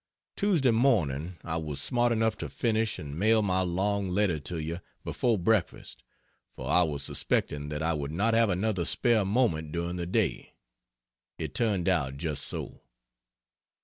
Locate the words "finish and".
2.49-3.15